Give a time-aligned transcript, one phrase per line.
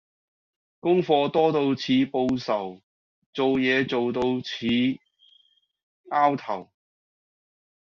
[0.79, 2.81] 功課多到似報仇
[3.35, 6.71] 做嘢做到似 𢯎 頭